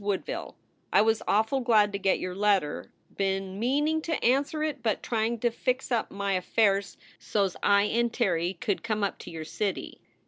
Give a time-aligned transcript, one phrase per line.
[0.03, 0.55] WOODVILLE.
[0.91, 2.91] I was awful glad to get your letter.
[3.17, 8.11] Been meaning to anser it but trying to fix up my afairs sos I and
[8.11, 10.01] Terry could come up to your city.